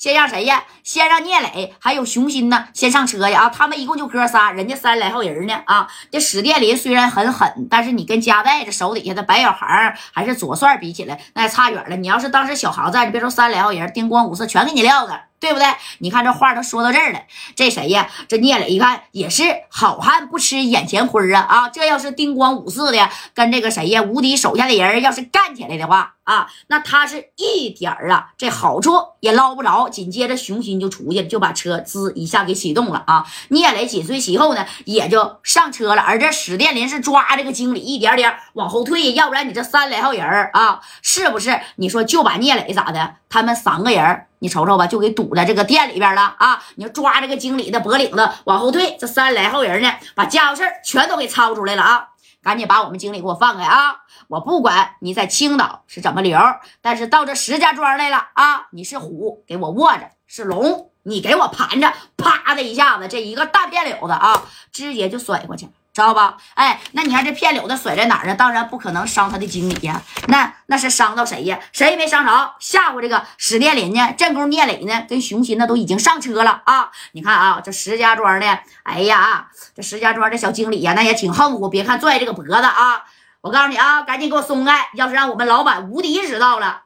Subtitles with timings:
[0.00, 0.64] 先让谁呀？
[0.82, 3.42] 先让聂磊还有熊心呢，先上车呀！
[3.42, 5.62] 啊，他们一共就哥仨，人家三十来号人呢！
[5.66, 11.96] 啊，这史殿林虽然很狠，但是你跟加代这手底下的白小孩还是左帅比起来，那差远了。
[11.96, 15.24] 你要是当时小航在，你别说三十来号人，叮咣五四全给你撂了。
[15.40, 15.66] 对不对？
[15.98, 17.22] 你看这话都说到这儿了，
[17.56, 18.08] 这谁呀？
[18.28, 21.40] 这聂磊一看也是好汉不吃眼前亏啊！
[21.40, 29.88] 啊，这要是叮咣五四的跟这个谁呀，无敌手下的人要是干起来的话啊，那他是一点儿啊这好处也捞不着。
[29.88, 33.26] 紧接着熊心就出去了，就把车滋一下给启动了啊！
[33.48, 36.02] 聂磊紧随其后呢，也就上车了。
[36.02, 41.60] 而这史殿林是抓这个经理一点点往后退，要不然你这三来号人啊，是不是？
[41.76, 43.14] 你说就把聂磊咋的？
[43.30, 44.26] 他们三个人。
[44.40, 46.62] 你瞅瞅吧，就给堵在这个店里边了啊！
[46.74, 52.08] 你要抓这个经理的脖领子往后退，这三十来号人呢，把家伙事全都给操出来了啊！
[52.42, 53.96] 赶紧把我们经理给我放开啊！
[54.28, 56.38] 我不管你在青岛是怎么留，
[56.80, 58.66] 但是到这石家庄来了啊！
[58.72, 61.92] 你是虎，给我卧着；是龙，你给我盘着。
[62.16, 64.42] 啪的一下子，这一个大片柳子啊，
[64.72, 65.72] 直接就甩过去了。
[65.92, 66.36] 知道吧？
[66.54, 68.34] 哎，那你看这片柳子甩在哪儿呢？
[68.34, 70.00] 当然不可能伤他的经理呀。
[70.28, 71.58] 那那是伤到谁呀？
[71.72, 74.14] 谁也没伤着，吓唬这个史殿林呢？
[74.16, 75.04] 正宫聂磊呢？
[75.08, 76.90] 跟熊心那都已经上车了啊！
[77.12, 81.68] 你看啊，这石家庄的，哎呀，这石家庄这小经理呀，那也挺横乎。
[81.68, 83.04] 别看拽这个脖子啊，
[83.40, 84.90] 我告诉你啊，赶紧给我松开！
[84.94, 86.82] 要是让我们老板无敌知道了，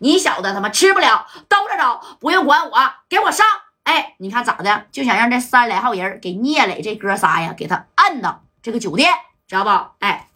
[0.00, 3.46] 你小子他妈吃不了兜着走，不用管我，给我上！
[3.90, 4.84] 哎，你看咋的？
[4.92, 9.12] 就想让这三十来号人给聂磊这哥仨呀，给他按到这个酒店，
[9.48, 9.70] 知道不？
[10.06, 10.28] 哎，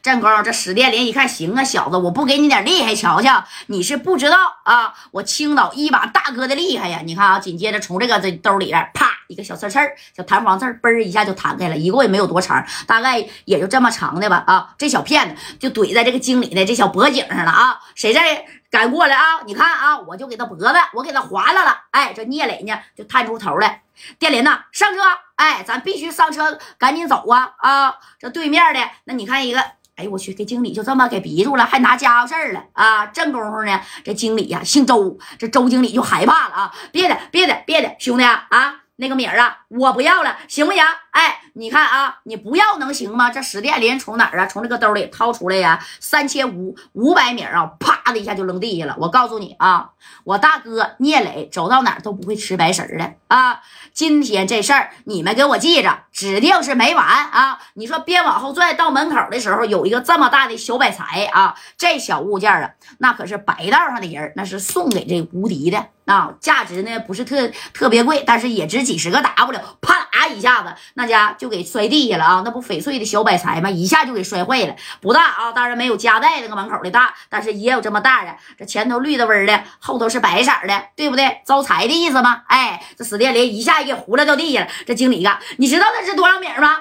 [0.00, 7.02] 正宫这史殿林一看，行啊，小子，我不给你点厉害瞧瞧，你是不知道啊，我青岛一把大哥的厉害呀！
[7.04, 9.78] 你看啊，紧接着从这个这兜里边，啪，一个小刺刺
[10.16, 14.42] 小弹簧刺嘣一下就弹开了，一共也没有多长，大概也就这么长的吧。
[14.46, 17.78] 啊，这小片子就怼在这个经理的这小脖颈上了啊！
[17.94, 18.46] 谁在？
[18.70, 19.40] 敢过来啊！
[19.46, 21.84] 你看啊，我就给他脖子，我给他划拉了。
[21.90, 23.82] 哎，这聂磊呢，就探出头来。
[24.18, 25.00] 电林呐，上车！
[25.36, 27.54] 哎，咱必须上车，赶紧走啊！
[27.58, 29.60] 啊，这对面的那你看一个，
[29.96, 33.06] 哎呦我去，给经理就这么给逼住了，还拿家伙事儿了啊！
[33.06, 36.74] 正功夫呢，这经理呀姓周，这周经理就害怕了啊！
[36.92, 38.82] 别的，别的，别的，兄弟啊！
[39.00, 40.82] 那个米儿啊，我不要了，行不行？
[41.10, 43.30] 哎，你看啊，你不要能行吗？
[43.30, 44.46] 这史殿林从哪儿啊？
[44.46, 48.96] 从这个兜里掏出来呀，三千五五百米啊，啪的一下就扔地下了。
[48.98, 49.90] 我告诉你啊，
[50.24, 53.60] 我大哥聂磊走到哪儿都不会吃白食的啊。
[53.92, 57.58] 今天这事儿你们给我记着，指定是没完啊！
[57.74, 65.88] 你说别往后拽，到门口的时候有一个这么大的小摆财啊，这小物件啊，那可是白道上的人，那是送给这无敌的。
[66.06, 69.57] 啊，价值呢不是特特别贵，但是也值几十个 W。
[69.80, 72.42] 啪啦一下子，那家就给摔地下了啊！
[72.44, 73.70] 那不翡翠的小摆财吗？
[73.70, 74.74] 一下就给摔坏了。
[75.00, 78.36] 不大啊，当然没有夹带那个门口的大，但是也有这么大的。
[78.58, 81.40] 这前头绿的味的，后头是白色的，对不对？
[81.46, 82.42] 招财的意思吗？
[82.46, 84.68] 哎，这史殿林一下给糊了掉地下了。
[84.86, 86.76] 这经理干，你知道那值多少米吗？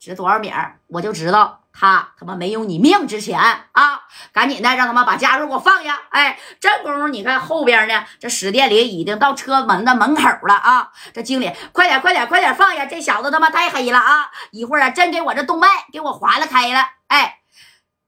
[0.00, 0.52] 值多少米？
[0.88, 1.60] 我就知道。
[1.80, 4.00] 他他妈没有你命值钱啊！
[4.38, 5.98] 赶紧的，让他们把家伙给我放下！
[6.10, 10.92] 哎，这功夫你看后边呢，这史殿林已经到车门的门口了啊！
[11.12, 12.86] 这经理，快点快点快点放下！
[12.86, 14.30] 这小子他妈太黑了啊！
[14.52, 16.86] 一会儿啊，真给我这动脉给我划拉开了！
[17.08, 17.40] 哎，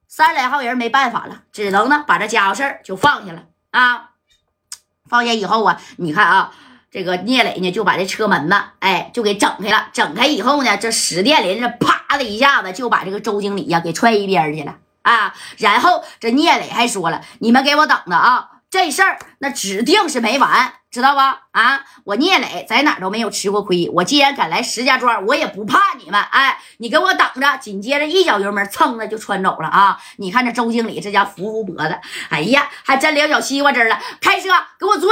[0.06, 3.42] 三十来号人没办法了，只能呢把这家伙事儿就放下了
[3.72, 4.10] 啊！
[5.08, 6.52] 放下以后啊，你看啊。
[6.92, 9.88] 这个聂磊呢，就把这车门呢，哎，就给整开了。
[9.92, 15.34] 整开以后呢，这史殿林这啪的一下子就把这个周经理呀给踹一边去了啊。
[15.58, 21.42] 然后这聂磊还说了：“你们给我等着啊，这事儿那指定是没完，知道吧？
[21.52, 23.90] 啊，我聂磊在哪都没有吃过亏。
[23.94, 26.20] 我既然敢来石家庄，我也不怕你们。
[26.20, 27.56] 哎，你给我等着！
[27.58, 29.98] 紧接着一脚油门，蹭的就窜走了啊！
[30.18, 33.98] 你看这周经理这家扶扶脖子，哎呀，还真两小西瓜汁了。
[34.20, 35.08] 开车给我追！”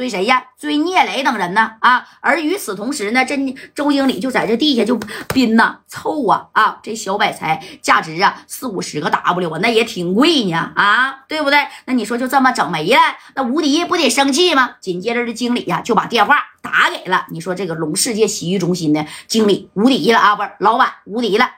[0.00, 0.42] 追谁呀？
[0.58, 1.72] 追聂磊等人呢？
[1.80, 2.08] 啊！
[2.20, 3.36] 而与此同时呢，这
[3.74, 6.78] 周经理就在这地下就拼呐凑啊啊！
[6.82, 11.58] 这小摆财价值啊四五十个 W 啊，那也挺贵呢啊，对不对？
[11.84, 12.98] 那你说就这么整没了，
[13.34, 14.76] 那无敌不得生气吗？
[14.80, 21.50] 紧接着这经理呀就把电话打给了你说这个龙世界洗浴中心的经理无敌了啊，不是老板无敌了。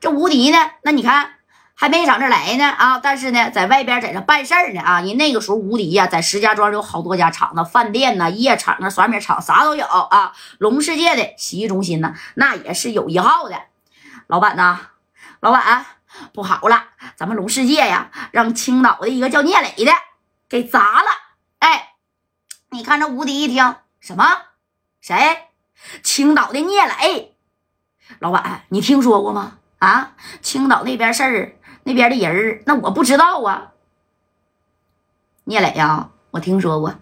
[0.00, 0.58] 这无敌呢？
[0.82, 1.35] 那你看。
[1.78, 2.98] 还没上这来呢啊！
[2.98, 5.02] 但是呢，在外边在这办事呢啊！
[5.02, 10.32] 人那个时候无敌呀，在石家庄有好多家厂子、饭店呐、夜场啊、甩米厂啥都有啊。
[10.56, 13.60] 龙世界的洗浴中心呢，那也是有一号的。
[14.26, 14.80] 老板呐，
[15.40, 15.84] 老板
[16.32, 16.84] 不好了，
[17.14, 19.92] 咱们龙世界呀，让青岛的一个叫聂磊的
[20.48, 21.08] 给砸了。
[21.58, 21.90] 哎，
[22.70, 24.24] 你看这无敌一听什么？
[25.02, 25.50] 谁？
[26.02, 27.36] 青岛的聂磊？
[28.18, 29.58] 老板，你听说过吗？
[29.78, 31.55] 啊，青岛那边事儿。
[31.86, 33.70] 那边的人儿，那我不知道啊。
[35.44, 36.96] 聂磊呀，我听说过，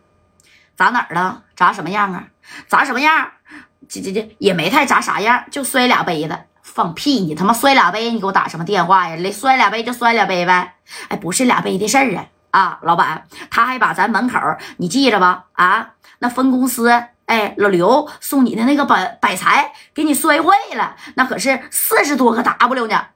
[0.77, 1.45] 砸哪儿了？
[1.57, 2.29] 砸什么样啊？
[2.69, 3.33] 砸什么样？
[3.89, 6.39] 这这这也没太砸啥样，就摔俩杯子。
[6.61, 7.21] 放屁！
[7.21, 9.17] 你他妈摔俩杯，你给我打什么电话呀？
[9.17, 10.75] 来摔俩杯就摔俩杯呗。
[11.09, 12.79] 哎，不是俩杯的事儿啊啊！
[12.83, 14.39] 老板，他还把咱门口
[14.77, 16.91] 你记着吧啊，那分公司
[17.25, 23.07] 哎，老刘送你的那个百百财给你摔坏了，那可是四十多个 W 呢。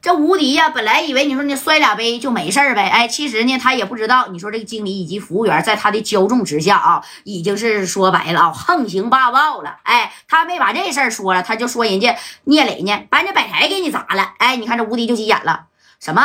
[0.00, 0.70] 这无敌呀！
[0.70, 4.28] 本来以为你说你摔俩杯就没事儿呗，哎，其实呢，他也不知道。
[4.28, 9.78] 你说这个经理以及服务员在他的骄纵之下啊，已经是说白了啊，横行霸道了。
[9.84, 14.34] 哎，他没把这事儿说了，他就说人家聂磊呢，把人家摆台给你砸了。
[14.38, 15.66] 哎，你看这无敌就急眼了，
[16.00, 16.22] 什么？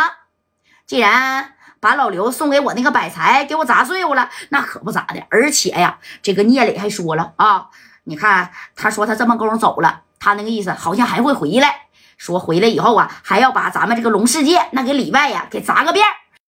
[0.86, 5.24] 既然把老刘送给我那个摆财给我砸碎乎了，那可不咋的。
[5.30, 7.68] 而且呀，这个聂磊还说了啊，
[8.06, 11.82] 你看他说他这么功夫走了，他那个意思好像还会回来。
[12.18, 16.06] 说回来以后啊，还要把咱们这个龙世界那给里外呀给砸个遍